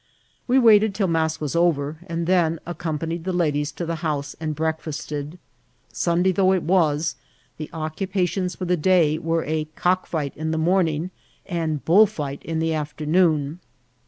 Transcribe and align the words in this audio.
We 0.47 0.57
Waited 0.57 0.95
till 0.95 1.05
mass 1.07 1.39
was 1.39 1.55
over, 1.55 1.99
and 2.07 2.25
then 2.25 2.57
accompanied 2.65 3.23
the 3.23 3.31
ladies 3.31 3.71
to 3.73 3.85
the 3.85 3.97
house 4.01 4.35
and 4.39 4.55
breakfiasted. 4.57 5.37
Sunday 5.93 6.31
though 6.31 6.53
it 6.53 6.63
was, 6.63 7.17
the 7.59 7.69
occupations 7.71 8.55
for 8.55 8.65
the 8.65 8.75
day 8.75 9.19
were 9.19 9.43
a 9.45 9.65
cockfight 9.75 10.35
in 10.35 10.49
the 10.49 10.57
morning 10.57 11.11
and 11.45 11.85
bullfight 11.85 12.41
in 12.41 12.57
the 12.57 12.73
afternoon. 12.73 13.59